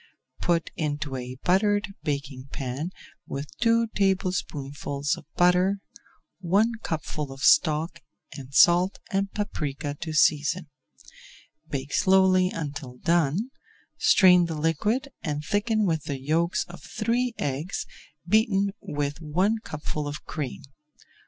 [0.41, 2.89] Put into a buttered baking pan
[3.27, 5.77] with two tablespoonfuls of butter,
[6.39, 8.01] one cupful of stock
[8.35, 10.71] and salt and paprika to season.
[11.69, 13.51] Bake slowly until done,
[13.99, 17.85] strain the liquid and thicken with the yolks of three eggs
[18.27, 20.63] beaten with one cupful of cream.